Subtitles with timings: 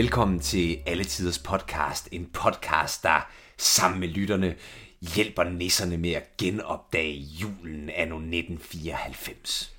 [0.00, 4.54] Velkommen til Alle Tiders Podcast, en podcast, der sammen med lytterne
[5.14, 9.74] hjælper nisserne med at genopdage julen anno 1994.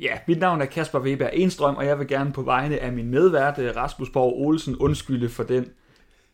[0.00, 3.10] Ja, mit navn er Kasper Weber Enstrøm, og jeg vil gerne på vegne af min
[3.10, 5.66] medvært øh, Rasmus Borg Olsen undskylde for den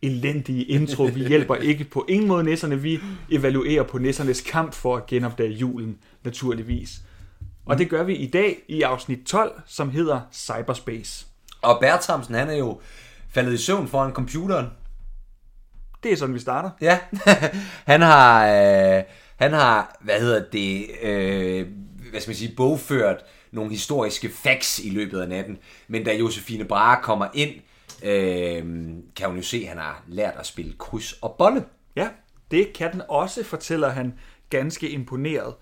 [0.03, 1.05] elendige intro.
[1.05, 2.83] Vi hjælper ikke på ingen måde nisserne.
[2.83, 3.01] Vi
[3.31, 7.01] evaluerer på nissernes kamp for at genopdage julen, naturligvis.
[7.67, 11.29] Og det gør vi i dag i afsnit 12, som hedder Cyberspace.
[11.63, 12.81] Og Bertramsen, han er jo
[13.31, 14.67] faldet i søvn foran computeren.
[16.03, 16.71] Det er sådan, vi starter.
[16.81, 16.99] Ja,
[17.93, 19.03] han har, øh,
[19.37, 21.67] han har, hvad hedder det, øh,
[22.11, 25.59] hvad skal man sige, bogført nogle historiske facts i løbet af natten.
[25.89, 27.55] Men da Josefine Brahe kommer ind,
[28.03, 28.63] øh,
[29.17, 31.65] kan hun jo se, at han har lært at spille kryds og bolle.
[31.97, 32.09] Ja,
[32.51, 34.15] det kan den også, fortæller han
[34.51, 35.55] ganske imponeret.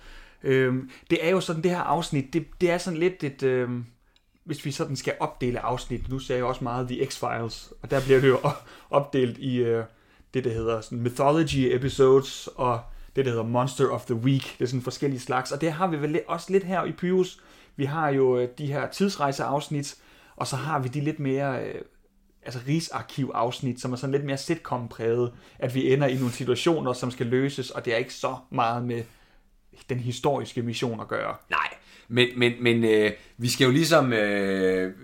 [0.43, 3.43] Øhm, det er jo sådan, det her afsnit, det, det er sådan lidt et...
[3.43, 3.85] Øhm,
[4.47, 8.01] hvis vi sådan skal opdele afsnit, nu ser jeg også meget The X-Files, og der
[8.05, 8.39] bliver det jo
[8.91, 9.85] opdelt i øh,
[10.35, 12.81] det, der hedder sådan Mythology Episodes, og
[13.17, 14.55] det, der hedder Monster of the Week.
[14.59, 17.41] Det er sådan forskellige slags, og det har vi vel også lidt her i Pyrus.
[17.77, 19.97] Vi har jo øh, de her tidsrejseafsnit,
[20.37, 21.65] og så har vi de lidt mere...
[21.65, 21.83] Øh,
[22.43, 27.11] altså Rigsarkiv-afsnit, som er sådan lidt mere sitcom-præget, at vi ender i nogle situationer, som
[27.11, 29.03] skal løses, og det er ikke så meget med
[29.89, 31.37] den historiske mission at gøre.
[31.51, 31.69] Nej,
[32.09, 34.13] men, men, men øh, vi skal jo ligesom...
[34.13, 34.95] Øh,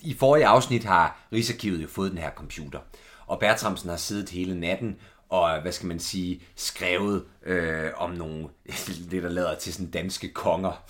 [0.00, 2.78] I forrige afsnit har Rigsarkivet jo fået den her computer.
[3.26, 4.96] Og Bertramsen har siddet hele natten
[5.30, 8.48] og, hvad skal man sige, skrevet øh, om nogle,
[9.10, 10.84] det der lader til sådan danske konger.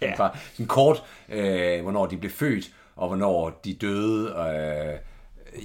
[0.00, 0.16] Ja.
[0.18, 4.28] Bare sådan kort, øh, hvornår de blev født, og hvornår de døde.
[4.28, 4.98] Øh,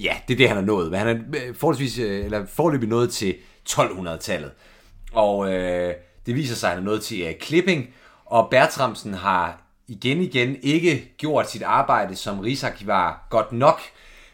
[0.04, 0.92] ja, det er det, han har nået.
[0.92, 3.36] Men han er øh, forholdsvis, øh, eller forløbig nået til
[3.70, 4.52] 1200-tallet.
[5.14, 5.94] Og øh,
[6.26, 7.94] det viser sig, at han er nået til uh, klipping,
[8.26, 13.80] og Bertramsen har igen igen ikke gjort sit arbejde som rigsarkivar godt nok,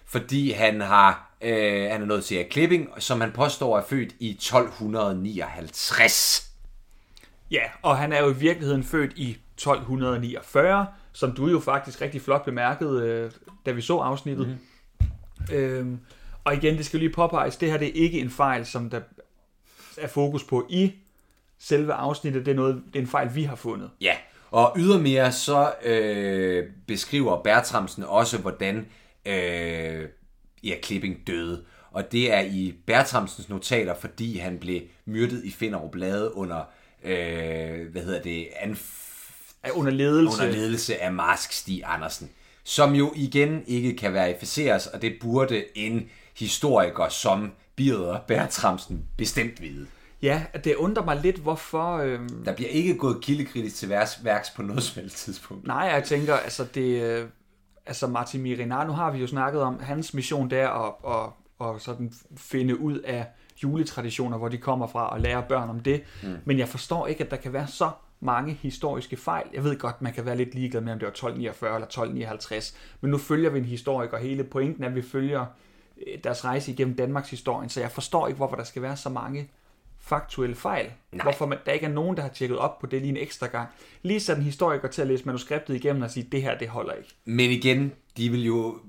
[0.06, 4.16] fordi han har øh, han er nået til uh, klipping, som han påstår er født
[4.19, 6.52] i 1259.
[7.52, 12.22] Ja, og han er jo i virkeligheden født i 1249, som du jo faktisk rigtig
[12.22, 13.31] flot bemærkede, øh,
[13.66, 14.47] da vi så afsnittet.
[14.47, 15.56] Mm-hmm.
[15.56, 16.00] Øhm,
[16.44, 19.02] og igen, det skal lige påpeges, det her det er ikke en fejl, som der
[19.97, 20.94] er fokus på i
[21.61, 22.45] selve afsnittet.
[22.45, 23.89] Det er, noget, det er en fejl, vi har fundet.
[24.01, 24.13] Ja,
[24.51, 28.88] og ydermere så øh, beskriver Bertramsen også, hvordan
[29.25, 30.05] øh,
[30.63, 31.63] ja, Klipping døde.
[31.91, 36.63] Og det er i Bertramsens notater, fordi han blev myrdet i Finderup Lade under,
[37.03, 40.43] øh, hvad hedder det, anf- under ledelse.
[40.43, 42.29] under ledelse af Marsk Stig Andersen.
[42.63, 49.61] Som jo igen ikke kan verificeres, og det burde en historiker som Birger Bertramsen bestemt
[49.61, 49.88] vide.
[50.21, 51.97] Ja, det undrer mig lidt, hvorfor...
[51.97, 52.43] Øhm...
[52.45, 55.67] Der bliver ikke gået kildekritisk til værks, værks på noget som helst tidspunkt.
[55.67, 57.01] Nej, jeg tænker, altså det...
[57.01, 57.25] Øh,
[57.85, 61.81] altså Martin Mirinar, nu har vi jo snakket om hans mission der at, at, at
[61.81, 63.25] sådan finde ud af
[63.63, 66.03] juletraditioner, hvor de kommer fra, og lære børn om det.
[66.23, 66.35] Mm.
[66.45, 67.89] Men jeg forstår ikke, at der kan være så
[68.19, 69.45] mange historiske fejl.
[69.53, 72.77] Jeg ved godt, man kan være lidt ligeglad med, om det var 1249 eller 1259,
[73.01, 74.17] men nu følger vi en historiker.
[74.17, 75.45] Hele pointen er, at vi følger
[76.07, 79.09] øh, deres rejse igennem Danmarks historien, så jeg forstår ikke, hvorfor der skal være så
[79.09, 79.49] mange
[80.01, 80.85] faktuelle fejl.
[81.12, 81.23] Nej.
[81.23, 83.47] Hvorfor man, der ikke er nogen, der har tjekket op på det lige en ekstra
[83.47, 83.69] gang.
[84.01, 86.94] Lige så en historiker til at læse manuskriptet igennem og sige, det her, det holder
[86.94, 87.09] ikke.
[87.25, 88.79] Men igen, de vil jo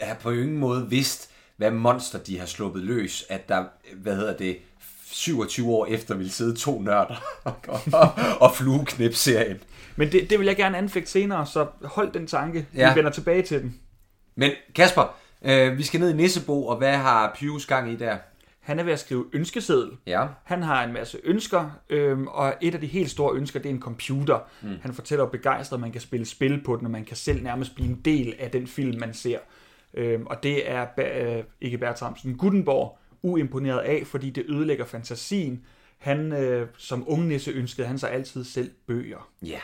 [0.00, 3.64] have på ingen måde vidst, hvad monster de har sluppet løs, at der,
[3.94, 4.58] hvad hedder det,
[5.12, 7.54] 27 år efter vil sidde to nørder og,
[7.92, 8.08] og,
[8.40, 9.58] og flueknip serien.
[9.96, 12.66] Men det, det vil jeg gerne anfægte senere, så hold den tanke.
[12.74, 12.92] Ja.
[12.92, 13.74] Vi vender tilbage til den.
[14.34, 18.16] Men Kasper, øh, vi skal ned i Nissebo, og hvad har Pius gang i der?
[18.60, 19.90] Han er ved at skrive ønskeseddel.
[20.06, 20.26] Ja.
[20.44, 23.74] Han har en masse ønsker, øhm, og et af de helt store ønsker, det er
[23.74, 24.38] en computer.
[24.62, 24.68] Mm.
[24.82, 27.74] Han fortæller begejstret, at man kan spille spil på den, og man kan selv nærmest
[27.74, 29.38] blive en del af den film, man ser.
[29.94, 35.64] Øhm, og det er øh, ikke Bertramsen, Gutenborg uimponeret af, fordi det ødelægger fantasien.
[35.98, 39.28] Han, øh, som ungnisse, ønskede han sig altid selv bøger.
[39.42, 39.60] Ja,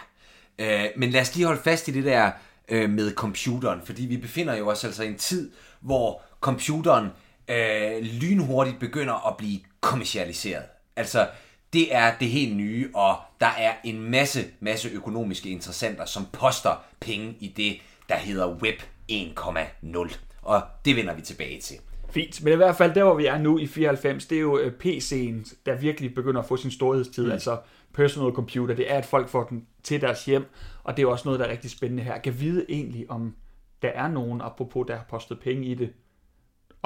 [0.58, 2.30] øh, men lad os lige holde fast i det der
[2.68, 5.50] øh, med computeren, fordi vi befinder jo os altså i en tid,
[5.80, 7.08] hvor computeren
[7.48, 10.64] øh, lynhurtigt begynder at blive kommercialiseret.
[10.96, 11.28] Altså,
[11.72, 16.84] det er det helt nye, og der er en masse, masse økonomiske interessenter, som poster
[17.00, 17.76] penge i det,
[18.08, 18.82] der hedder Web
[19.12, 20.16] 1,0.
[20.42, 21.76] Og det vender vi tilbage til.
[22.10, 24.58] Fint, men i hvert fald der, hvor vi er nu i 94, det er jo
[24.58, 27.32] øh, PC'en, der virkelig begynder at få sin storhedstid, mm.
[27.32, 27.58] altså
[27.94, 28.74] personal computer.
[28.74, 30.44] Det er, at folk får den til deres hjem,
[30.84, 32.12] og det er også noget, der er rigtig spændende her.
[32.12, 33.34] Jeg kan vide egentlig, om
[33.82, 35.92] der er nogen, apropos der har postet penge i det,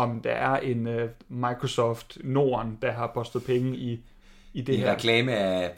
[0.03, 4.01] om der er en uh, Microsoft Norden, der har postet penge i,
[4.53, 4.93] i det I her.
[4.93, 5.73] reklame af,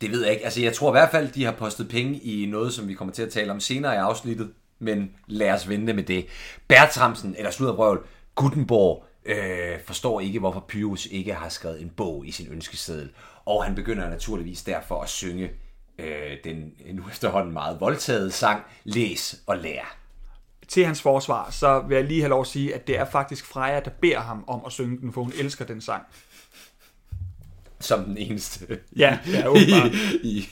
[0.00, 0.44] det ved jeg ikke.
[0.44, 3.14] Altså jeg tror i hvert fald, de har postet penge i noget, som vi kommer
[3.14, 6.26] til at tale om senere i afsnittet, men lad os vente med det.
[6.68, 12.30] Bertramsen, eller Sludderbrøvl, Gutenborg, øh, forstår ikke, hvorfor Pyrus ikke har skrevet en bog i
[12.30, 13.10] sin ønskeseddel.
[13.44, 15.50] Og han begynder naturligvis derfor at synge
[15.98, 20.01] øh, den nu efterhånden meget voldtaget sang, Læs og Lær.
[20.68, 23.46] Til hans forsvar, så vil jeg lige have lov at sige, at det er faktisk
[23.46, 26.02] Freja, der beder ham om at synge den, for hun elsker den sang.
[27.80, 29.92] Som den eneste Ja, ja, i, åbenbart.
[30.22, 30.48] i,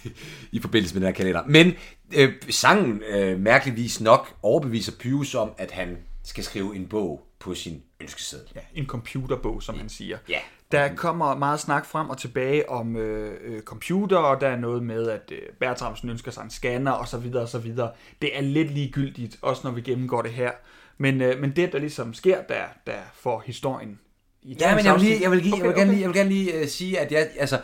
[0.52, 1.42] i forbindelse med den her kalender.
[1.46, 1.72] Men
[2.14, 7.54] øh, sangen, øh, mærkeligvis nok, overbeviser Pyrus om, at han skal skrive en bog på
[7.54, 8.48] sin ønskeseddel.
[8.54, 10.18] Ja, en computerbog, som han siger.
[10.28, 10.38] Ja.
[10.72, 14.82] Der kommer meget snak frem og tilbage om øh, øh, computer, og der er noget
[14.82, 17.90] med, at øh, Bertramsen ønsker sig en scanner, og så videre, og så videre.
[18.22, 20.50] Det er lidt ligegyldigt, også når vi gennemgår det her.
[20.98, 23.98] Men, øh, men det, der ligesom sker, der, der får historien
[24.42, 25.94] i Ja, men jeg vil, lige, jeg vil, give, Okay, jeg vil gerne okay.
[25.94, 27.58] lige, jeg vil gerne lige uh, sige, at jeg, altså,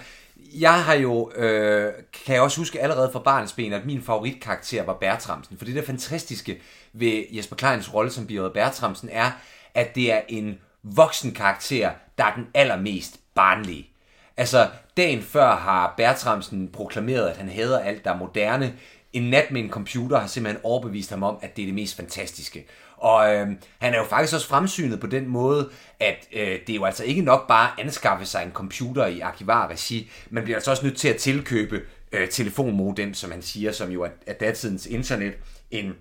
[0.55, 1.93] jeg har jo, øh,
[2.26, 5.59] kan jeg også huske allerede fra barnets ben, at min favoritkarakter var Bertramsen.
[5.59, 6.61] For det der fantastiske
[6.93, 9.31] ved Jesper Kleins rolle som Birger Bertramsen er,
[9.75, 13.91] at det er en voksen karakter, der er den allermest barnlige.
[14.37, 18.75] Altså, dagen før har Bertramsen proklameret, at han hader alt, der er moderne.
[19.13, 21.97] En nat med en computer har simpelthen overbevist ham om, at det er det mest
[21.97, 22.67] fantastiske.
[22.97, 23.49] Og øh,
[23.79, 25.71] han er jo faktisk også fremsynet på den måde,
[26.01, 29.21] at øh, det er jo altså ikke nok bare at anskaffe sig en computer i
[29.21, 30.11] arkivarregi.
[30.31, 34.03] Man bliver altså også nødt til at tilkøbe øh, telefonmodem, som han siger, som jo
[34.03, 35.35] er, er datidens internet.
[35.71, 35.95] En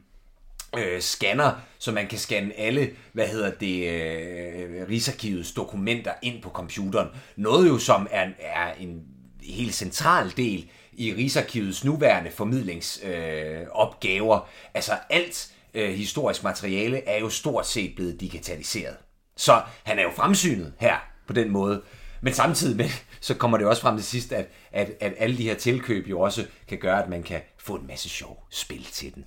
[0.79, 6.49] øh, scanner, så man kan scanne alle, hvad hedder det, øh, Rigsarkivets dokumenter ind på
[6.49, 7.07] computeren.
[7.35, 9.01] Noget jo, som er, er en
[9.43, 13.61] helt central del i Rigsarkivets nuværende formidlingsopgaver.
[13.61, 14.49] Øh, opgaver.
[14.73, 18.97] altså alt øh, historisk materiale er jo stort set blevet digitaliseret.
[19.37, 20.95] Så han er jo fremsynet her
[21.27, 21.81] på den måde.
[22.21, 22.89] Men samtidig med,
[23.21, 26.19] så kommer det også frem til sidst, at, at, at alle de her tilkøb jo
[26.19, 29.25] også kan gøre, at man kan få en masse sjov spil til den.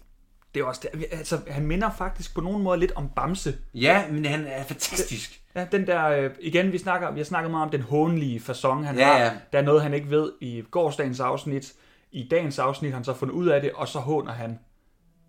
[0.54, 1.04] Det er også det.
[1.12, 3.54] Altså, han minder faktisk på nogen måde lidt om Bamse.
[3.74, 5.40] Ja, men han er fantastisk.
[5.54, 8.86] Ja, den der, øh, igen, vi snakker, vi har snakket meget om den hånlige fasong,
[8.86, 9.18] han Ja, har.
[9.18, 9.30] ja.
[9.52, 11.72] Der er noget, han ikke ved i gårdsdagens afsnit.
[12.12, 14.58] I dagens afsnit han så fundet ud af det, og så håner han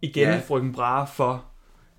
[0.01, 0.41] igen Ja.
[0.47, 1.45] frøken Brahe for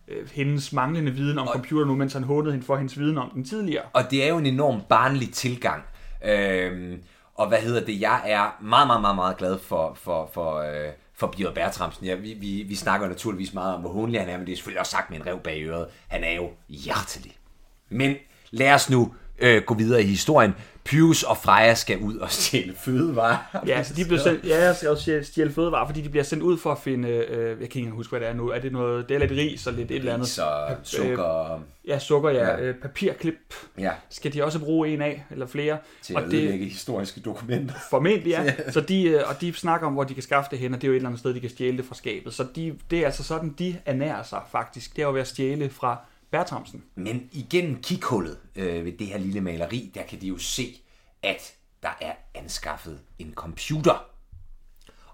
[0.08, 3.30] øh, hendes manglende viden om computer nu, mens han hånede hende for hendes viden om
[3.34, 3.82] den tidligere.
[3.92, 5.82] Og det er jo en enorm barnlig tilgang.
[6.24, 7.02] Øhm,
[7.34, 8.00] og hvad hedder det?
[8.00, 12.06] Jeg er meget, meget, meget, meget glad for, for, for, øh, for Bjørn Bertramsen.
[12.06, 14.56] Ja, vi, vi, vi snakker naturligvis meget om, hvor hunlig han er, men det er
[14.56, 15.86] selvfølgelig også sagt med en rev bag øret.
[16.08, 17.36] Han er jo hjertelig.
[17.88, 18.16] Men
[18.50, 20.54] lad os nu øh, gå videre i historien.
[20.84, 23.36] Pius og Freja skal ud og stjæle fødevarer.
[23.66, 26.42] Ja, så de bliver sendt, ja, jeg skal også stjæle- fødevarer, fordi de bliver sendt
[26.42, 28.48] ud for at finde, øh, jeg kan ikke engang huske, hvad det er nu.
[28.48, 30.28] Er det noget, det er lidt ris og lidt et eller andet.
[30.28, 30.48] Så
[30.82, 32.48] sukker Ja, sukker, ja.
[32.50, 32.60] Ja.
[32.60, 35.78] Øh, papirklip ja, skal de også bruge en af, eller flere.
[36.02, 37.74] til og at det, historiske dokumenter.
[37.90, 38.52] Formentlig, ja.
[38.70, 40.86] Så de, øh, og de snakker om, hvor de kan skaffe det hen, og det
[40.86, 42.34] er jo et eller andet sted, de kan stjæle det fra skabet.
[42.34, 44.96] Så de, det er altså sådan, de ernærer sig faktisk.
[44.96, 45.96] Det er jo ved at stjæle fra
[46.30, 46.84] Bertramsen.
[46.94, 50.82] Men igennem kikhullet øh, ved det her lille maleri, der kan de jo se,
[51.22, 54.04] at der er anskaffet en computer.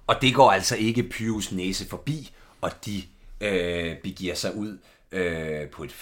[0.07, 3.03] Og det går altså ikke Pyrus næse forbi, og de
[3.41, 4.79] øh, begiver sig ud
[5.13, 5.95] øh, på et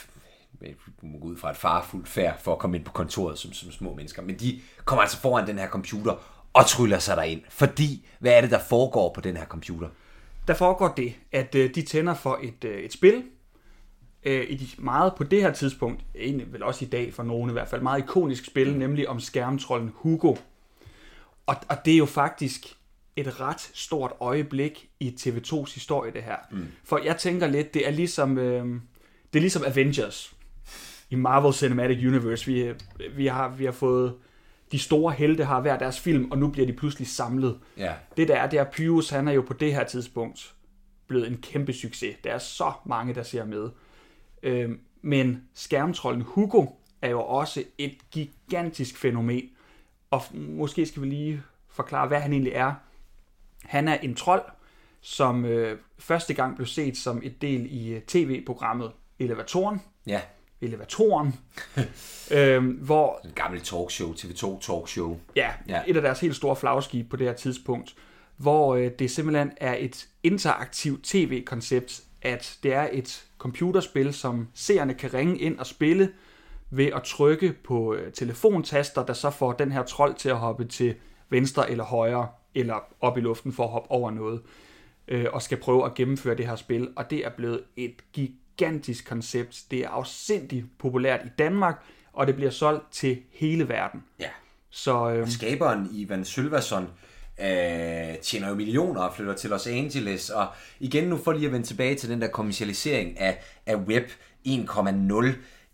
[1.21, 3.95] gå ud fra et farfuldt færd for at komme ind på kontoret som, som små
[3.95, 4.23] mennesker.
[4.23, 6.15] Men de kommer altså foran den her computer
[6.53, 7.43] og tryller sig derind.
[7.49, 9.89] Fordi, hvad er det, der foregår på den her computer?
[10.49, 13.25] Der foregår det, at øh, de tænder for et, øh, et spil.
[14.25, 17.53] Øh, et meget på det her tidspunkt, egentlig vel også i dag for nogen i
[17.53, 20.37] hvert fald, meget ikonisk spil, nemlig om skærmtrollen Hugo.
[21.47, 22.77] Og, og det er jo faktisk
[23.17, 26.37] et ret stort øjeblik i TV2's historie, det her.
[26.51, 26.67] Mm.
[26.85, 28.67] For jeg tænker lidt, det er ligesom, øh,
[29.33, 30.35] det er ligesom Avengers
[31.11, 32.47] i Marvel Cinematic Universe.
[32.47, 32.73] Vi,
[33.17, 34.15] vi, har, vi har fået,
[34.73, 37.59] de store helte har hver deres film, og nu bliver de pludselig samlet.
[37.79, 37.93] Ja.
[38.17, 40.55] Det der er, det er Pyrus, han er jo på det her tidspunkt
[41.07, 42.17] blevet en kæmpe succes.
[42.25, 43.71] Der er så mange, der ser med.
[44.45, 46.67] Øhm, men skærmtrollen Hugo
[47.03, 49.51] er jo også et gigantisk fænomen.
[50.11, 52.75] Og måske skal vi lige forklare, hvad han egentlig er.
[53.63, 54.43] Han er en trold,
[55.01, 59.81] som øh, første gang blev set som et del i øh, tv-programmet Elevatoren.
[60.07, 60.21] Ja,
[60.61, 61.35] Elevatoren.
[62.39, 65.19] øhm, hvor en gammel talkshow, TV2 talkshow.
[65.37, 65.75] Ja, Ja.
[65.75, 67.95] ja, et af deres helt store flagskib på det her tidspunkt,
[68.37, 74.95] hvor øh, det simpelthen er et interaktivt tv-koncept, at det er et computerspil, som seerne
[74.95, 76.13] kan ringe ind og spille
[76.71, 80.65] ved at trykke på øh, telefontaster, der så får den her trold til at hoppe
[80.65, 80.95] til
[81.29, 84.43] venstre eller højre, eller op i luften for at hoppe over noget,
[85.09, 86.89] øh, og skal prøve at gennemføre det her spil.
[86.97, 89.63] Og det er blevet et gigantisk koncept.
[89.71, 94.05] Det er afsindigt populært i Danmark, og det bliver solgt til hele verden.
[94.21, 94.29] Ja.
[94.71, 96.89] Så øh, Skaberen Ivan Sylvason,
[97.41, 100.31] øh, tjener jo millioner og flytter til Los Angeles.
[100.31, 100.47] Og
[100.81, 104.09] igen nu for lige at vende tilbage til den der kommercialisering af, af web
[104.49, 105.27] 1,0,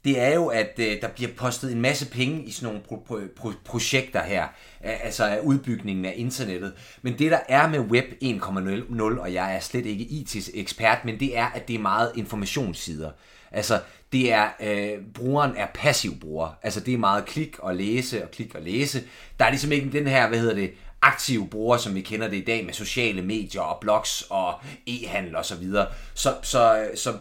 [0.04, 3.14] det er jo, at øh, der bliver postet en masse penge i sådan nogle pro-
[3.14, 4.46] pro- pro- projekter her,
[4.80, 6.72] altså af udbygningen af internettet.
[7.02, 11.38] Men det, der er med Web 1.0, og jeg er slet ikke IT-ekspert, men det
[11.38, 13.10] er, at det er meget informationssider.
[13.52, 13.80] Altså,
[14.12, 16.58] det er, øh, brugeren er passiv bruger.
[16.62, 19.02] Altså, det er meget klik og læse og klik og læse.
[19.38, 20.70] Der er ligesom ikke den her, hvad hedder det,
[21.02, 24.54] aktive brugere, som vi kender det i dag med sociale medier og blogs og
[24.86, 25.86] e-handel og så videre.
[26.14, 27.12] Så, så, så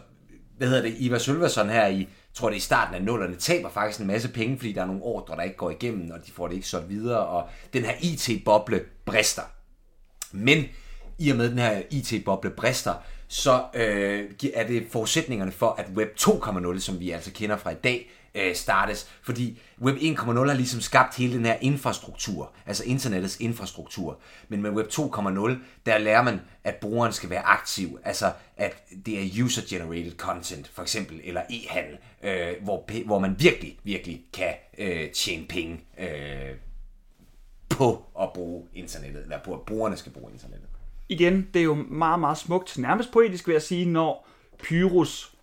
[0.58, 3.70] hvad hedder det, Ivar Sølverson her i, tror det er i starten af nullerne, taber
[3.70, 6.32] faktisk en masse penge, fordi der er nogle ordre, der ikke går igennem, og de
[6.32, 9.42] får det ikke så videre, og den her IT-boble brister.
[10.32, 10.64] Men
[11.18, 12.94] i og med den her IT-boble brister,
[13.28, 17.74] så øh, er det forudsætningerne for, at Web 2.0, som vi altså kender fra i
[17.74, 19.10] dag, øh, startes.
[19.22, 24.18] Fordi Web 1.0 har ligesom skabt hele den her infrastruktur, altså internettets infrastruktur.
[24.48, 25.50] Men med Web 2.0,
[25.86, 30.82] der lærer man, at brugeren skal være aktiv, altså at det er user-generated content, for
[30.82, 36.56] eksempel, eller e-handel, øh, hvor, hvor man virkelig, virkelig kan øh, tjene penge øh,
[37.68, 40.68] på at bruge internettet, eller på at brugerne skal bruge internettet.
[41.08, 44.28] Igen, det er jo meget, meget smukt, nærmest poetisk vil jeg sige, når
[44.62, 45.34] Pyrus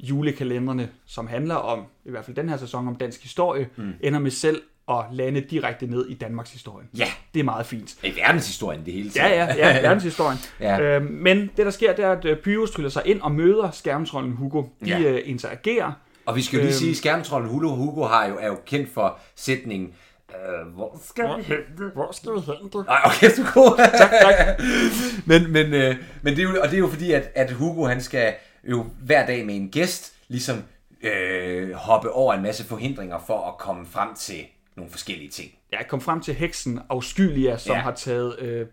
[0.00, 3.92] julekalenderne, som handler om, i hvert fald den her sæson, om dansk historie, mm.
[4.00, 6.86] ender med selv at lande direkte ned i Danmarks historie.
[6.98, 7.06] Ja.
[7.34, 7.94] Det er meget fint.
[8.04, 10.38] I verdenshistorien det hele Ja, ja, ja, verdenshistorien.
[10.60, 10.80] Ja.
[10.80, 13.70] Øhm, men det, der sker, det er, at øh, Pyrus tryller sig ind og møder
[13.70, 14.62] skærmtrollen Hugo.
[14.84, 15.00] De Ja.
[15.00, 15.92] øh, interagerer.
[16.26, 16.78] Og vi skal jo lige Øhm.
[16.78, 19.92] sige, at skærmtrollen Hugo, Hugo har jo, er jo kendt for sætningen,
[20.30, 21.56] øh, hvor skal vi hen?
[21.94, 22.82] Hvor skal vi hen, du?
[22.82, 23.76] Nej, okay, du er god.
[23.98, 24.60] Tak, tak.
[25.30, 27.84] men, men, øh, men det er jo, og det er jo fordi, at, at Hugo
[27.86, 28.34] han skal
[28.68, 30.62] jo hver dag med en gæst ligesom
[31.02, 34.44] øh, hoppe over en masse forhindringer for at komme frem til
[34.76, 35.50] nogle forskellige ting.
[35.72, 37.76] Jeg kom frem til heksen Auskylia, som Ja.
[37.76, 37.82] ja.
[37.82, 38.66] har taget, øh,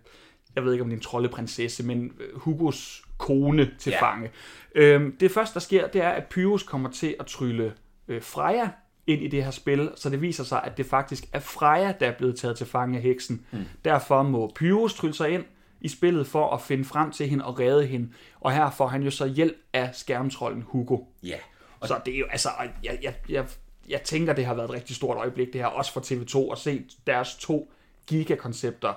[0.55, 3.95] jeg ved ikke om det er en troldeprinsesse, men øh, Hugos kone til Ja.
[4.05, 4.11] ja.
[4.11, 4.29] fange.
[4.75, 7.73] Øhm, det første, der sker, det er, at Pyrus kommer til at trylle
[8.07, 8.69] øh, Freja
[9.07, 12.07] ind i det her spil, så det viser sig, at det faktisk er Freja, der
[12.07, 13.45] er blevet taget til fange af heksen.
[13.51, 13.59] Mm.
[13.85, 15.43] Derfor må Pyrus trylle sig ind
[15.85, 18.09] i spillet for at finde frem til hende og redde hende.
[18.39, 20.97] Og her får han jo så hjælp af skærmtrollen Hugo.
[21.23, 21.37] Ja.
[21.79, 22.49] Og så det er jo, altså,
[22.83, 23.45] jeg, jeg, jeg,
[23.89, 26.57] jeg tænker, det har været et rigtig stort øjeblik, det her, også for TV2, at
[26.57, 27.71] se deres to
[28.07, 28.93] gigakoncepter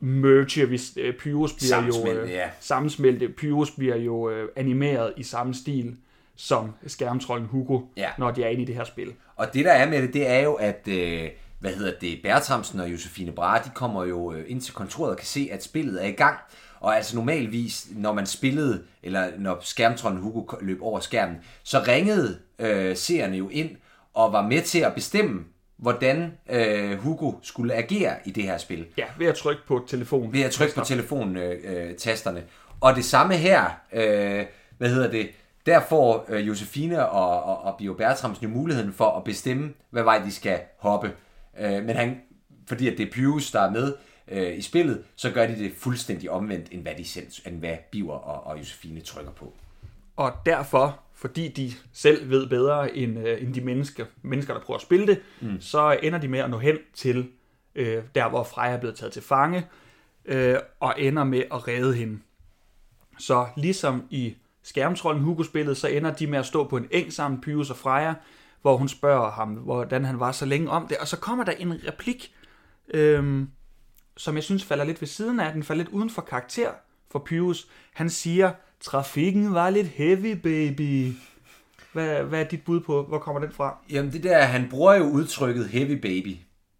[0.00, 2.50] merge, hvis øh, Pyrus bliver jo Sammensmelte, øh, ja.
[2.60, 3.28] sammensmelte.
[3.28, 5.96] Pyrus bliver jo øh, animeret i samme stil
[6.36, 8.10] som skærmtrollen Hugo, Ja.
[8.18, 9.12] når de er inde i det her spil.
[9.36, 11.28] Og det der er med det, det er jo, at øh,
[11.60, 15.16] hvad hedder det, Bertramsen og Josefine Brahe, de kommer jo øh, ind til kontoret og
[15.16, 16.38] kan se, at spillet er i gang.
[16.80, 22.38] Og altså normalvis, når man spillede, eller når skærmtrollen Hugo løb over skærmen, så ringede
[22.58, 23.70] øh, seerne jo ind
[24.14, 25.44] og var med til at bestemme,
[25.76, 28.86] hvordan øh, Hugo skulle agere i det her spil.
[28.96, 30.32] Ja, ved at trykke på telefonen.
[30.32, 31.88] Ved at trykke på telefontasterne.
[31.88, 32.42] Øh, tasterne.
[32.80, 34.46] og det samme her, øh,
[34.78, 35.30] hvad hedder det,
[35.66, 40.02] der får øh, Josefine og, og, og Bio Bertramsen jo muligheden for at bestemme, hvad
[40.02, 41.12] vej de skal hoppe.
[41.60, 42.20] Øh, men han,
[42.66, 43.94] fordi at det er Pius, der er med
[44.28, 47.76] øh, i spillet, så gør de det fuldstændig omvendt, end hvad, de selv, end hvad
[47.90, 49.54] Biver og, og Josefine trykker på.
[50.16, 54.78] Og derfor, fordi de selv ved bedre end, øh, end de mennesker, mennesker, der prøver
[54.78, 55.60] at spille det, mm.
[55.60, 57.28] så ender de med at nå hen til
[57.74, 59.66] øh, der, hvor Freja er blevet taget til fange,
[60.24, 62.18] øh, og ender med at redde hende.
[63.18, 67.40] Så ligesom i skærmtrollen Hugo-spillet, så ender de med at stå på en eng sammen,
[67.40, 68.14] Pyrus og Freja,
[68.62, 70.96] hvor hun spørger ham, hvordan han var så længe om det.
[70.96, 72.34] Og så kommer der en replik,
[72.94, 73.46] øh,
[74.16, 76.70] som jeg synes falder lidt ved siden af, den falder lidt uden for karakter
[77.10, 77.68] for Pyrus.
[77.94, 81.12] Han siger, trafikken var lidt heavy, baby.
[81.92, 83.78] Hvad, hvad er dit bud på, hvor kommer den fra?
[83.90, 86.36] Jamen det der, han bruger jo udtrykket heavy baby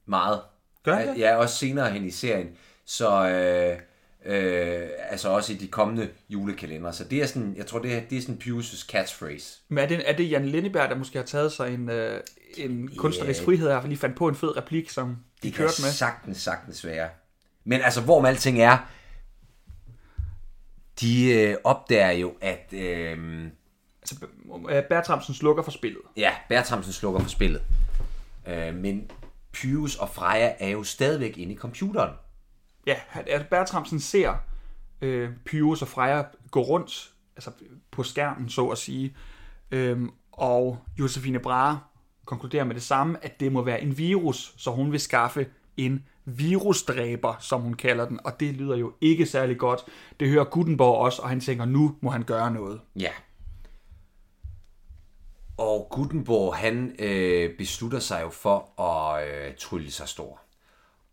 [0.07, 0.41] meget.
[0.85, 1.19] Gør han det?
[1.19, 2.49] Ja, også senere hen i serien.
[2.85, 3.79] Så øh,
[4.27, 6.93] øh, altså også i de kommende julekalender.
[6.93, 9.59] Så det er sådan, jeg tror, det er, det er sådan Pius' catchphrase.
[9.69, 12.21] Men er det, er det Jan Lindeberg, der måske har taget sig en, øh,
[12.57, 15.83] en kunstnerisk frihed og lige fandt på en fed replik, som de Det kan kørte
[15.83, 15.91] med?
[15.91, 17.09] sagtens, sagtens være.
[17.65, 18.79] Men altså, hvor med alting er,
[21.01, 23.45] de øh, opdager jo, at øh,
[24.03, 24.27] Altså,
[24.71, 26.01] øh, Bertramsen slukker for spillet.
[26.17, 27.63] ja, Bertramsen slukker for spillet.
[28.49, 29.11] Øh, men
[29.53, 32.11] Pius og Freja er jo stadigvæk inde i computeren.
[32.87, 34.35] Ja, at Bertramsen ser
[35.01, 37.51] øh, Pyrus og Freja gå rundt, altså
[37.91, 39.17] på skærmen, så at sige.
[39.71, 41.79] Øhm, og Josefine Brahe
[42.25, 46.05] konkluderer med det samme, at det må være en virus, så hun vil skaffe en
[46.25, 49.81] virusdræber, som hun kalder den, og det lyder jo ikke særlig godt.
[50.21, 52.81] Det hører Gutenberg også, og han tænker, nu må han gøre noget.
[52.97, 53.11] Ja.
[55.59, 60.46] Og Gutenberg, han øh, beslutter sig jo for at øh, trylle sig stor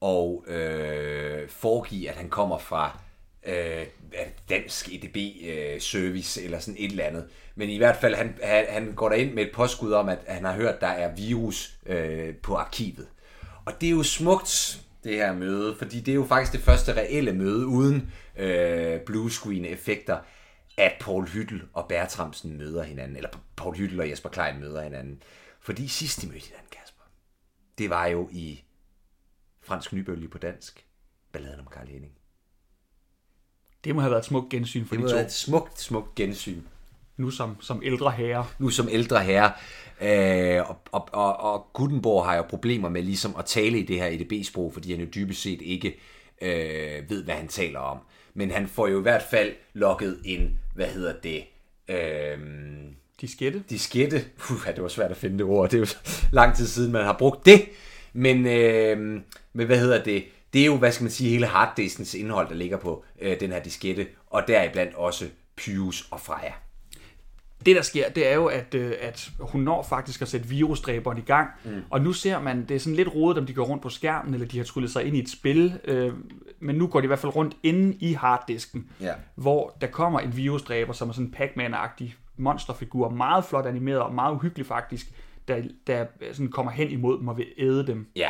[0.04, 3.00] og øh, foregive, at han kommer fra
[3.46, 3.86] øh,
[4.50, 7.28] dansk EDB-service øh, eller sådan et eller andet.
[7.56, 10.46] Men i hvert fald, han, han, han går ind med et påskud om, at han
[10.46, 13.08] har hørt, der er virus øh, på arkivet.
[13.66, 16.94] Og det er jo smukt, det her møde, fordi det er jo faktisk det første
[16.94, 20.18] reelle møde uden øh, bluescreen-effekter,
[20.78, 25.22] at Paul Hyttel og Bertramsen møder hinanden, eller Paul Hyttel og Jesper Klein møder hinanden.
[25.62, 27.04] Fordi sidst de mødte hinanden, Kasper,
[27.78, 28.64] det var jo i
[29.64, 30.86] Fransk Nybølge på dansk,
[31.32, 32.14] balladen om Karl Henning.
[33.84, 35.18] Det må have været et smukt gensyn for det de to.
[35.18, 36.62] Det et smukt, smukt gensyn.
[37.18, 38.46] Nu som, som ældre herre.
[38.60, 39.52] Nu som ældre herre.
[40.02, 43.96] Øh, og, og, og, og Gutenborg har jo problemer med ligesom at tale i det
[43.96, 46.00] her EDB-sprog, fordi han jo dybest set ikke
[46.42, 47.98] øh, ved, hvad han taler om.
[48.34, 51.44] Men han får jo i hvert fald lukket en, hvad hedder det,
[51.88, 52.40] øh,
[53.22, 53.64] diskette.
[53.70, 54.26] Diskette.
[54.38, 55.70] Puh, det var svært at finde det ord.
[55.70, 55.88] Det er jo
[56.32, 57.62] lang tid siden, man har brugt det.
[58.14, 59.22] Men, øh,
[59.54, 60.24] men hvad hedder det?
[60.54, 63.52] Det er jo, hvad skal man sige, hele harddiskens indhold, der ligger på øh, den
[63.52, 66.52] her diskette, og deriblandt også Pius og Freja.
[67.66, 71.18] Det, der sker, det er jo, at, øh, at hun når faktisk at sætte virusdræberen
[71.18, 71.82] i gang, mm.
[71.90, 74.34] og nu ser man, det er sådan lidt rodet, om de går rundt på skærmen,
[74.34, 76.14] eller de har tryllet sig ind i et spil, øh,
[76.60, 79.14] men nu går de i hvert fald rundt inde i harddisken, ja.
[79.36, 84.14] hvor der kommer en virusdræber, som er sådan en Pac-Man-agtig monsterfigur, meget flot animeret og
[84.14, 85.08] meget uhyggelig faktisk,
[85.48, 88.08] der, der sådan kommer hen imod dem og vil æde dem.
[88.16, 88.30] Ja,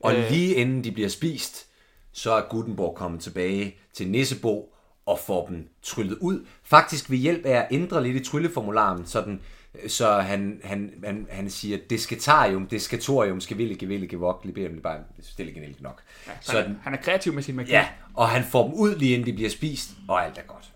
[0.00, 1.66] og øh, lige inden de bliver spist,
[2.12, 4.74] så er Gutenborg kommet tilbage til Nissebo
[5.06, 6.46] og får dem tryllet ud.
[6.62, 9.40] Faktisk ved hjælp af at ændre lidt i trylleformularen, sådan,
[9.86, 14.98] så han, han, han, han siger, desketarium, deskatorium, skal ville, geville, gevok, libere dem bare
[15.20, 16.02] stille nok.
[16.26, 17.70] Ja, så sådan, han, han er kreativ med sin magi.
[17.70, 20.72] Ja, og han får dem ud lige inden de bliver spist, og alt er godt.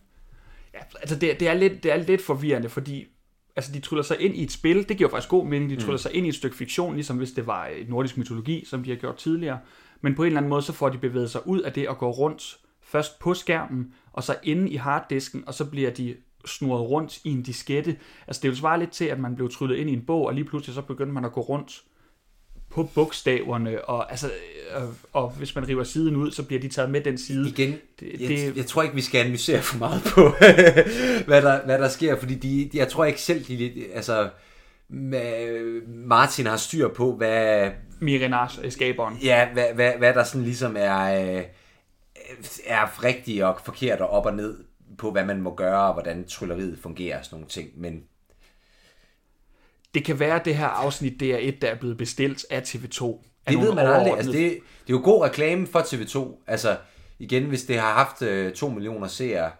[0.75, 3.07] Ja, altså det, det, er lidt, det er lidt forvirrende, fordi
[3.59, 5.93] altså de tryller sig ind i et spil, det giver faktisk god mening, de tryller
[5.93, 5.99] mm.
[5.99, 8.91] sig ind i et stykke fiktion, ligesom hvis det var et nordisk mytologi, som de
[8.91, 9.59] har gjort tidligere,
[10.00, 11.99] men på en eller anden måde, så får de bevæget sig ud af det at
[11.99, 16.91] gå rundt, først på skærmen, og så inde i harddisken, og så bliver de snurret
[16.91, 17.97] rundt i en diskette.
[18.26, 20.35] Altså det vil svare lidt til, at man blev tryllet ind i en bog, og
[20.35, 21.82] lige pludselig så begyndte man at gå rundt
[22.71, 24.31] på bogstaverne, og, altså,
[24.75, 27.49] og, øh, og hvis man river siden ud, så bliver de taget med den side.
[27.49, 30.21] Igen, det, jeg, det, jeg tror ikke, vi skal analysere for meget på,
[31.28, 34.28] hvad, der, hvad der sker, fordi de, de, jeg tror ikke selv, de, altså,
[35.89, 37.71] Martin har styr på, hvad...
[38.00, 39.19] Mirinars skaberen.
[39.23, 41.43] Ja, hvad, hvad, hvad der sådan ligesom er, øh,
[42.67, 44.65] er rigtigt og forkert og op og ned
[44.99, 48.02] på, hvad man må gøre, og hvordan trylleriet fungerer og sådan nogle ting, men
[49.95, 52.61] det kan være, at det her afsnit, det er et, der er blevet bestilt af
[52.61, 53.05] TV2.
[53.47, 54.17] Af det ved man aldrig.
[54.17, 54.51] Altså, det,
[54.87, 56.45] det er jo god reklame for TV2.
[56.47, 56.77] Altså,
[57.19, 59.51] igen, hvis det har haft øh, 2 millioner seere,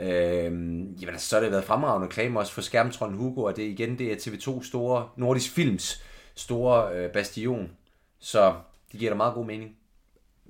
[0.00, 3.62] øh, jamen, altså, så har det været fremragende reklame også for Skærmtrollen Hugo, og det
[3.62, 7.70] igen, det er TV2 store, Nordisk Films store øh, bastion.
[8.18, 8.54] Så
[8.92, 9.76] det giver da meget god mening.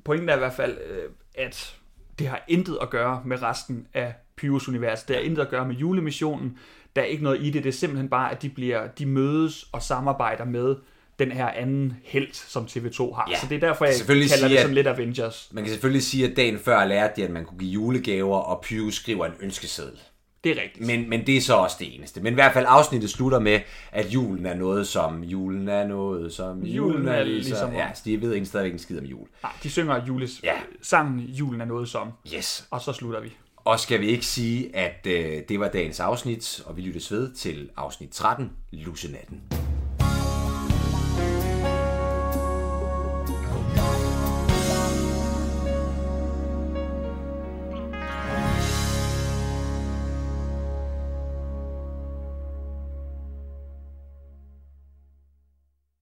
[0.04, 1.76] Pointen er i hvert fald, øh, at
[2.18, 5.02] det har intet at gøre med resten af Pyrus univers.
[5.02, 6.58] Det har intet at gøre med julemissionen.
[6.96, 7.64] Der er ikke noget i det.
[7.64, 10.76] Det er simpelthen bare, at de, bliver, de mødes og samarbejder med
[11.18, 13.28] den her anden held, som TV2 har.
[13.30, 15.48] Ja, så det er derfor, jeg kalder sige, det sådan lidt Avengers.
[15.52, 18.60] Man kan selvfølgelig sige, at dagen før lærte de, at man kunne give julegaver, og
[18.62, 19.98] Pyrus skriver en ønskeseddel.
[20.44, 20.86] Det er rigtigt.
[20.86, 22.20] Men, men det er så også det eneste.
[22.20, 23.60] Men i hvert fald afsnittet slutter med,
[23.92, 27.50] at julen er noget som, julen er noget som, julen er ligesom...
[27.50, 29.26] ligesom ja, så de ved ikke stadigvæk en skid om jul.
[29.42, 30.52] Nej, de synger jules, ja.
[30.82, 32.12] sangen julen er noget som.
[32.34, 32.66] Yes.
[32.70, 33.32] Og så slutter vi.
[33.66, 37.32] Og skal vi ikke sige, at øh, det var dagens afsnit, og vi lyttes ved
[37.32, 39.42] til afsnit 13, Lusenatten.